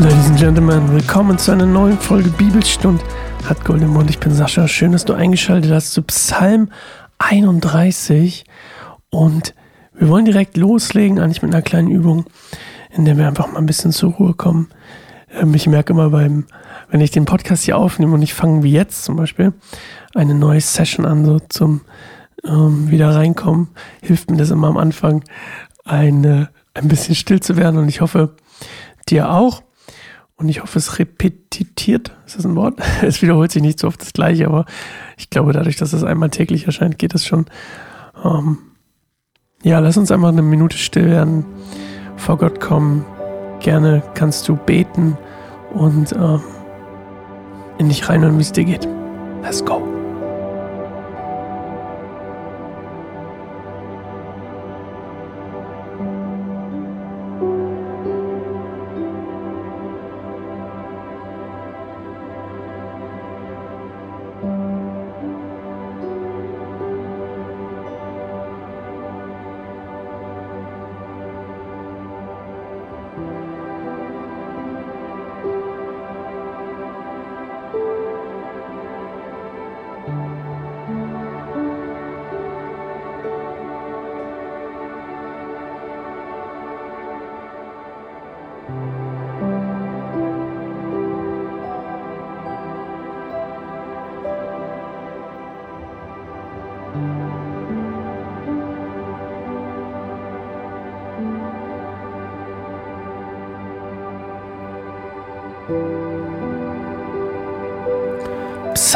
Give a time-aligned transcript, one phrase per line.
[0.00, 3.02] Ladies and Gentlemen, willkommen zu einer neuen Folge Bibelstund.
[3.48, 4.68] Hat Golden Mond, ich bin Sascha.
[4.68, 6.70] Schön, dass du eingeschaltet hast zu Psalm
[7.18, 8.44] 31.
[9.10, 9.54] Und
[9.94, 12.26] wir wollen direkt loslegen, eigentlich mit einer kleinen Übung,
[12.92, 14.68] in der wir einfach mal ein bisschen zur Ruhe kommen.
[15.32, 16.46] Ähm, ich merke immer beim,
[16.90, 19.52] wenn ich den Podcast hier aufnehme und ich fange wie jetzt zum Beispiel
[20.14, 21.80] eine neue Session an, so zum
[22.44, 23.66] ähm, wieder reinkommen,
[24.00, 25.24] hilft mir das immer am Anfang,
[25.84, 27.80] eine, ein bisschen still zu werden.
[27.80, 28.36] Und ich hoffe,
[29.08, 29.62] dir auch.
[30.38, 32.16] Und ich hoffe, es repetitiert.
[32.24, 32.78] Ist das ein Wort?
[33.02, 34.64] Es wiederholt sich nicht so oft das Gleiche, aber
[35.16, 37.46] ich glaube, dadurch, dass es einmal täglich erscheint, geht das schon.
[38.24, 38.58] Ähm,
[39.62, 41.44] ja, lass uns einfach eine Minute still werden,
[42.16, 43.04] vor Gott kommen.
[43.60, 45.18] Gerne kannst du beten
[45.74, 46.40] und ähm,
[47.78, 48.88] in dich reinhören, wie es dir geht.
[49.42, 49.97] Let's go.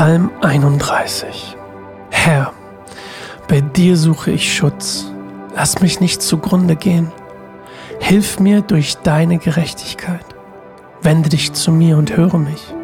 [0.00, 1.58] Psalm 31
[2.08, 2.54] Herr,
[3.48, 5.12] bei dir suche ich Schutz.
[5.54, 7.12] Lass mich nicht zugrunde gehen.
[8.00, 10.24] Hilf mir durch deine Gerechtigkeit.
[11.02, 12.74] Wende dich zu mir und höre mich.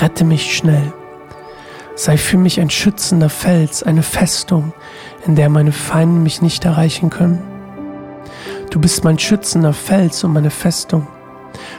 [0.00, 0.94] Rette mich schnell.
[1.94, 4.72] Sei für mich ein schützender Fels, eine Festung,
[5.26, 7.42] in der meine Feinde mich nicht erreichen können.
[8.70, 11.06] Du bist mein schützender Fels und meine Festung.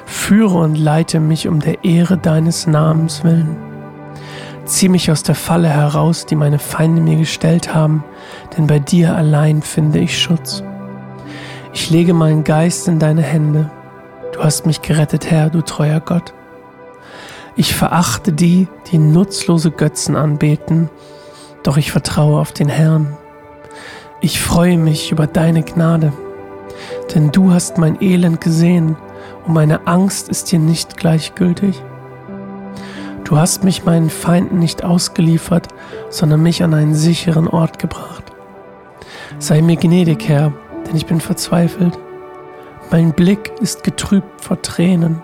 [0.06, 3.67] Führe und leite mich um der Ehre deines Namens willen.
[4.68, 8.04] Zieh mich aus der Falle heraus, die meine Feinde mir gestellt haben,
[8.56, 10.62] denn bei dir allein finde ich Schutz.
[11.74, 13.72] Ich lege meinen Geist in deine Hände.
[14.34, 16.34] Du hast mich gerettet, Herr, du treuer Gott.
[17.56, 20.90] Ich verachte die, die nutzlose Götzen anbeten,
[21.64, 23.16] doch ich vertraue auf den Herrn.
[24.20, 26.12] Ich freue mich über deine Gnade,
[27.16, 28.98] denn du hast mein Elend gesehen
[29.46, 31.82] und meine Angst ist dir nicht gleichgültig.
[33.28, 35.68] Du hast mich meinen Feinden nicht ausgeliefert,
[36.10, 38.24] sondern mich an einen sicheren Ort gebracht.
[39.38, 40.54] Sei mir gnädig, Herr,
[40.88, 42.00] denn ich bin verzweifelt.
[42.90, 45.22] Mein Blick ist getrübt vor Tränen,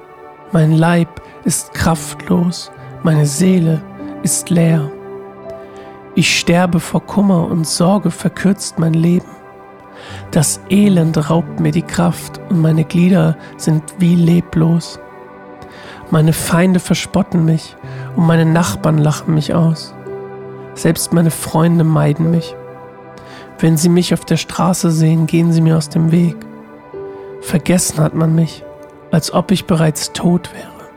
[0.51, 3.81] mein Leib ist kraftlos, meine Seele
[4.21, 4.91] ist leer.
[6.13, 9.31] Ich sterbe vor Kummer und Sorge verkürzt mein Leben.
[10.31, 14.99] Das Elend raubt mir die Kraft und meine Glieder sind wie leblos.
[16.13, 17.75] Meine Feinde verspotten mich
[18.15, 19.95] und meine Nachbarn lachen mich aus.
[20.75, 22.55] Selbst meine Freunde meiden mich.
[23.57, 26.35] Wenn sie mich auf der Straße sehen, gehen sie mir aus dem Weg.
[27.41, 28.63] Vergessen hat man mich,
[29.09, 30.91] als ob ich bereits tot wäre.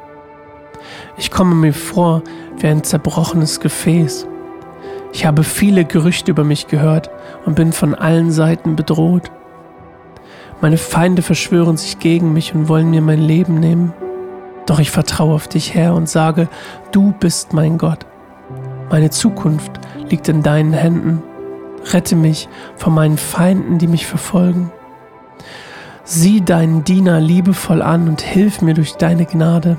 [1.16, 2.20] Ich komme mir vor
[2.58, 4.26] wie ein zerbrochenes Gefäß.
[5.14, 7.08] Ich habe viele Gerüchte über mich gehört
[7.46, 9.30] und bin von allen Seiten bedroht.
[10.60, 13.94] Meine Feinde verschwören sich gegen mich und wollen mir mein Leben nehmen.
[14.66, 16.48] Doch ich vertraue auf dich, Herr, und sage,
[16.92, 18.04] du bist mein Gott.
[18.90, 19.72] Meine Zukunft
[20.10, 21.22] liegt in deinen Händen.
[21.92, 24.72] Rette mich von meinen Feinden, die mich verfolgen.
[26.04, 29.78] Sieh deinen Diener liebevoll an und hilf mir durch deine Gnade.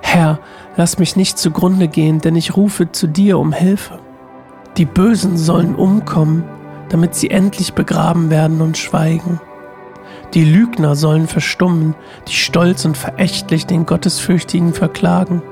[0.00, 0.38] Herr,
[0.76, 3.98] lass mich nicht zugrunde gehen, denn ich rufe zu dir um Hilfe.
[4.76, 6.44] Die Bösen sollen umkommen,
[6.88, 9.40] damit sie endlich begraben werden und schweigen.
[10.34, 11.94] Die Lügner sollen verstummen,
[12.28, 15.42] die stolz und verächtlich den Gottesfürchtigen verklagen.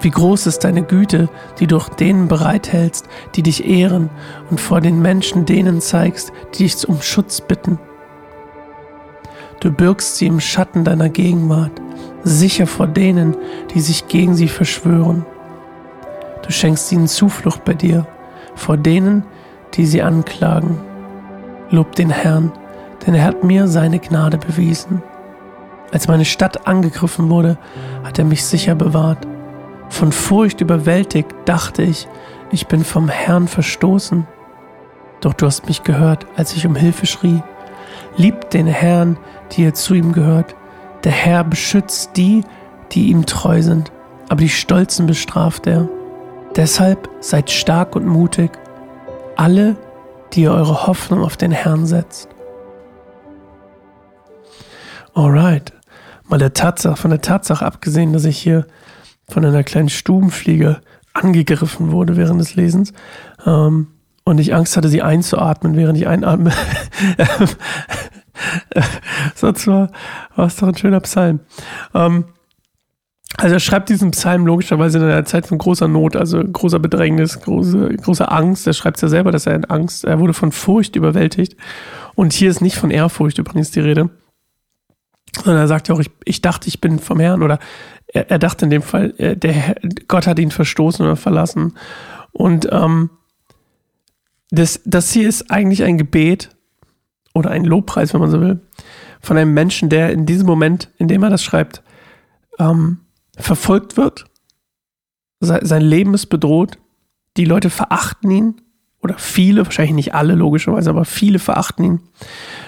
[0.00, 1.28] Wie groß ist deine Güte,
[1.58, 4.10] die du denen bereithältst, die dich ehren
[4.50, 7.78] und vor den Menschen denen zeigst, die dich um Schutz bitten.
[9.60, 11.72] Du birgst sie im Schatten deiner Gegenwart,
[12.24, 13.36] sicher vor denen,
[13.74, 15.24] die sich gegen sie verschwören.
[16.42, 18.06] Du schenkst ihnen Zuflucht bei dir,
[18.54, 19.24] vor denen,
[19.74, 20.80] die sie anklagen.
[21.70, 22.52] Lob den Herrn,
[23.06, 25.02] denn er hat mir seine Gnade bewiesen.
[25.92, 27.58] Als meine Stadt angegriffen wurde,
[28.04, 29.26] hat er mich sicher bewahrt.
[29.88, 32.08] Von Furcht überwältigt dachte ich,
[32.50, 34.26] ich bin vom Herrn verstoßen.
[35.20, 37.42] Doch du hast mich gehört, als ich um Hilfe schrie.
[38.16, 39.18] Liebt den Herrn,
[39.52, 40.54] die ihr zu ihm gehört.
[41.04, 42.42] Der Herr beschützt die,
[42.92, 43.92] die ihm treu sind,
[44.28, 45.88] aber die Stolzen bestraft er.
[46.56, 48.50] Deshalb seid stark und mutig,
[49.36, 49.76] alle,
[50.32, 52.28] die ihr eure Hoffnung auf den Herrn setzt.
[55.14, 55.72] Alright.
[56.28, 58.66] Mal der Tatsache, von der Tatsache abgesehen, dass ich hier
[59.28, 60.80] von einer kleinen Stubenfliege
[61.12, 62.92] angegriffen wurde während des Lesens
[63.44, 63.88] ähm,
[64.24, 66.52] und ich Angst hatte, sie einzuatmen, während ich einatme.
[69.34, 69.90] Sonst war,
[70.36, 71.40] war es doch ein schöner Psalm.
[71.92, 72.24] Ähm,
[73.36, 77.40] also er schreibt diesen Psalm logischerweise in einer Zeit von großer Not, also großer Bedrängnis,
[77.40, 78.66] große, großer Angst.
[78.66, 81.56] Er schreibt es ja selber, dass er in Angst, er wurde von Furcht überwältigt.
[82.14, 84.10] Und hier ist nicht von Ehrfurcht übrigens die Rede,
[85.36, 87.58] sondern er sagt ja auch, ich, ich dachte, ich bin vom Herrn oder
[88.06, 89.76] er, er dachte in dem Fall, äh, der
[90.08, 91.74] Gott hat ihn verstoßen oder verlassen.
[92.32, 93.10] Und ähm,
[94.50, 96.50] das, das hier ist eigentlich ein Gebet
[97.34, 98.60] oder ein Lobpreis, wenn man so will,
[99.20, 101.82] von einem Menschen, der in diesem Moment, in dem er das schreibt,
[102.58, 102.98] ähm,
[103.36, 104.26] verfolgt wird.
[105.40, 106.78] Sein Leben ist bedroht.
[107.36, 108.60] Die Leute verachten ihn.
[109.02, 112.00] Oder viele, wahrscheinlich nicht alle logischerweise, aber viele verachten ihn.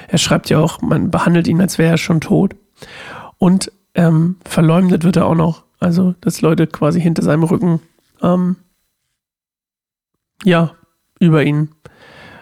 [0.08, 2.56] Er schreibt ja auch, man behandelt ihn, als wäre er schon tot.
[3.38, 5.64] Und ähm, verleumdet wird er auch noch.
[5.78, 7.80] Also, dass Leute quasi hinter seinem Rücken
[8.22, 8.56] ähm,
[10.44, 10.72] ja,
[11.20, 11.70] über ihn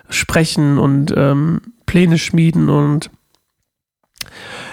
[0.08, 3.10] sprechen und ähm, Pläne schmieden und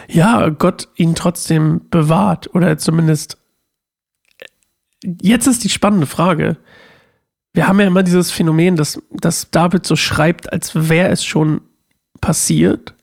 [0.07, 3.38] ja, Gott ihn trotzdem bewahrt oder zumindest
[5.04, 6.57] jetzt ist die spannende Frage.
[7.54, 11.62] Wir haben ja immer dieses Phänomen, dass, dass David so schreibt, als wäre es schon
[12.22, 12.94] passiert.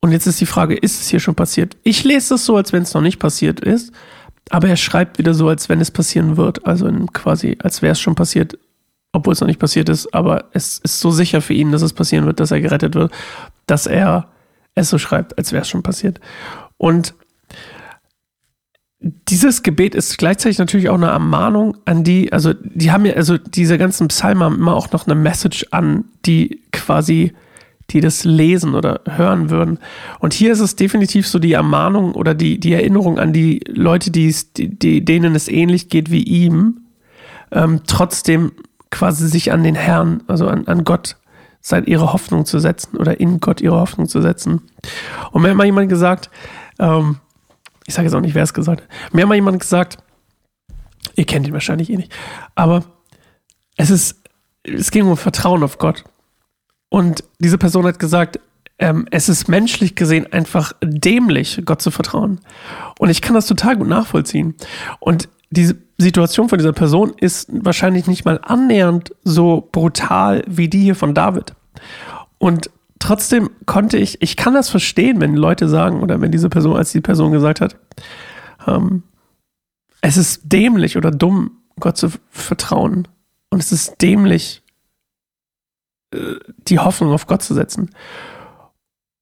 [0.00, 1.76] Und jetzt ist die Frage, ist es hier schon passiert?
[1.84, 3.92] Ich lese es so, als wenn es noch nicht passiert ist,
[4.50, 6.66] aber er schreibt wieder so, als wenn es passieren wird.
[6.66, 8.58] Also quasi, als wäre es schon passiert,
[9.12, 10.12] obwohl es noch nicht passiert ist.
[10.12, 13.12] Aber es ist so sicher für ihn, dass es passieren wird, dass er gerettet wird,
[13.66, 14.28] dass er
[14.74, 16.20] es so schreibt, als wäre es schon passiert.
[16.78, 17.14] Und
[19.02, 23.36] dieses Gebet ist gleichzeitig natürlich auch eine Ermahnung an die, also die haben ja, also
[23.36, 27.32] diese ganzen Psalmen haben immer auch noch eine Message an, die quasi,
[27.90, 29.78] die das lesen oder hören würden.
[30.20, 34.12] Und hier ist es definitiv so die Ermahnung oder die, die Erinnerung an die Leute,
[34.12, 36.82] die, die, denen es ähnlich geht wie ihm,
[37.50, 38.52] ähm, trotzdem
[38.90, 41.16] quasi sich an den Herrn, also an, an Gott,
[41.60, 44.62] seit ihre Hoffnung zu setzen oder in Gott ihre Hoffnung zu setzen.
[45.30, 46.30] Und mir hat mal jemand gesagt,
[46.78, 47.16] ähm,
[47.86, 48.88] ich sage jetzt auch nicht, wer es gesagt hat.
[49.12, 49.98] Mir hat mal jemand gesagt,
[51.14, 52.12] ihr kennt ihn wahrscheinlich eh nicht,
[52.54, 52.84] aber
[53.76, 54.22] es ist,
[54.62, 56.04] es ging um Vertrauen auf Gott.
[56.88, 58.38] Und diese Person hat gesagt,
[58.78, 62.40] ähm, es ist menschlich gesehen einfach dämlich, Gott zu vertrauen.
[62.98, 64.54] Und ich kann das total gut nachvollziehen.
[65.00, 70.82] Und diese Situation von dieser Person ist wahrscheinlich nicht mal annähernd so brutal wie die
[70.82, 71.54] hier von David.
[72.38, 72.70] Und
[73.02, 76.92] trotzdem konnte ich, ich kann das verstehen, wenn Leute sagen oder wenn diese Person, als
[76.92, 77.76] die Person gesagt hat,
[78.66, 79.02] ähm,
[80.00, 83.08] es ist dämlich oder dumm, Gott zu vertrauen.
[83.50, 84.62] Und es ist dämlich,
[86.14, 86.36] äh,
[86.68, 87.90] die Hoffnung auf Gott zu setzen.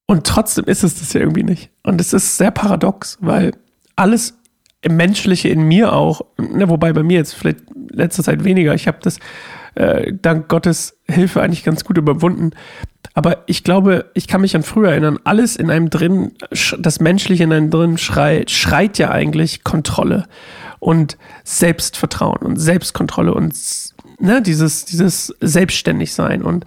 [0.06, 1.70] Und trotzdem ist es das ja irgendwie nicht.
[1.82, 3.52] Und es ist sehr paradox, weil
[3.96, 4.38] alles
[4.86, 7.60] Menschliche in mir auch, ne, wobei bei mir jetzt vielleicht
[7.90, 9.18] letzter Zeit weniger, ich habe das
[9.74, 12.50] äh, dank Gottes Hilfe eigentlich ganz gut überwunden.
[13.14, 16.32] Aber ich glaube, ich kann mich an früher erinnern, alles in einem drin,
[16.78, 20.26] das Menschliche in einem drin schreit, schreit ja eigentlich Kontrolle
[20.78, 23.54] und Selbstvertrauen und Selbstkontrolle und
[24.20, 26.64] ne, dieses, dieses Selbstständigsein und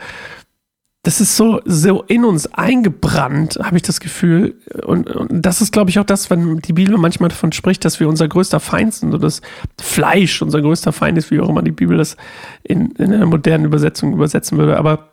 [1.06, 4.56] das ist so, so in uns eingebrannt, habe ich das Gefühl.
[4.86, 8.00] Und, und das ist, glaube ich, auch das, wenn die Bibel manchmal davon spricht, dass
[8.00, 9.42] wir unser größter Feind sind, so das
[9.82, 12.16] Fleisch unser größter Feind ist, wie auch immer die Bibel das
[12.64, 14.78] in, in einer modernen Übersetzung übersetzen würde.
[14.78, 15.13] Aber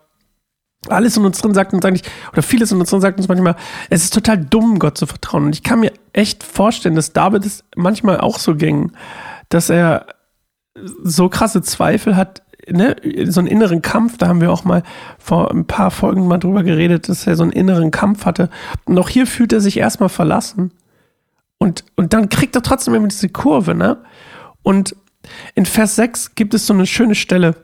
[0.87, 3.55] alles in uns drin sagt uns eigentlich, oder vieles in uns drin sagt uns manchmal,
[3.89, 5.45] es ist total dumm, Gott zu vertrauen.
[5.45, 8.91] Und ich kann mir echt vorstellen, dass David es manchmal auch so ging,
[9.49, 10.07] dass er
[11.03, 12.95] so krasse Zweifel hat, ne,
[13.25, 14.83] so einen inneren Kampf, da haben wir auch mal
[15.19, 18.49] vor ein paar Folgen mal drüber geredet, dass er so einen inneren Kampf hatte.
[18.85, 20.71] Und auch hier fühlt er sich erstmal verlassen.
[21.57, 23.97] Und, und dann kriegt er trotzdem immer diese Kurve, ne?
[24.63, 24.95] Und
[25.53, 27.55] in Vers 6 gibt es so eine schöne Stelle,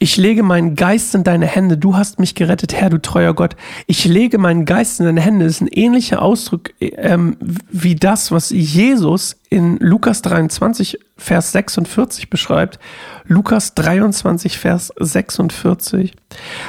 [0.00, 3.56] ich lege meinen Geist in deine Hände, du hast mich gerettet, Herr, du treuer Gott.
[3.86, 7.36] Ich lege meinen Geist in deine Hände, das ist ein ähnlicher Ausdruck ähm,
[7.70, 12.78] wie das, was Jesus in Lukas 23, Vers 46 beschreibt.
[13.24, 16.14] Lukas 23, Vers 46.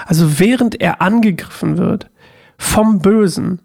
[0.07, 2.09] Also während er angegriffen wird
[2.57, 3.59] vom Bösen,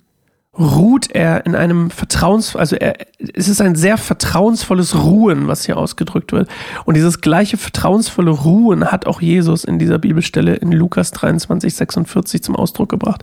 [0.58, 5.76] ruht er in einem Vertrauens, also er, es ist ein sehr vertrauensvolles Ruhen, was hier
[5.76, 6.48] ausgedrückt wird.
[6.84, 12.42] Und dieses gleiche vertrauensvolle Ruhen hat auch Jesus in dieser Bibelstelle in Lukas 23, 46
[12.42, 13.22] zum Ausdruck gebracht.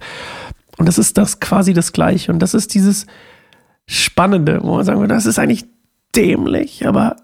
[0.77, 2.31] Und das ist das quasi das Gleiche.
[2.31, 3.05] Und das ist dieses,
[3.93, 5.65] Spannende, wo man sagen würde, das ist eigentlich
[6.15, 7.17] dämlich, aber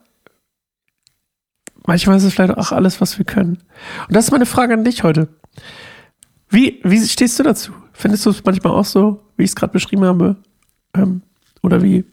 [1.85, 3.63] manchmal ist es vielleicht auch alles, was wir können.
[4.07, 5.29] Und das ist meine Frage an dich heute.
[6.49, 7.71] Wie, wie stehst du dazu?
[7.99, 10.35] Findest du es manchmal auch so, wie ich es gerade beschrieben habe?
[10.93, 11.23] Ähm,
[11.63, 12.05] oder wie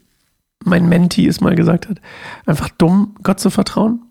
[0.63, 2.01] mein Menti es mal gesagt hat,
[2.47, 4.01] einfach dumm, Gott zu vertrauen?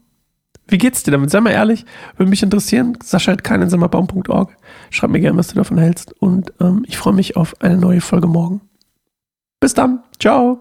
[0.68, 1.30] Wie geht's dir damit?
[1.30, 1.84] Sei mal ehrlich,
[2.16, 2.96] würde mich interessieren.
[3.02, 4.56] Sascha hat keinensammerbaum.org.
[4.90, 6.12] Schreib mir gerne, was du davon hältst.
[6.22, 8.60] Und ähm, ich freue mich auf eine neue Folge morgen.
[9.58, 10.04] Bis dann.
[10.20, 10.60] Ciao.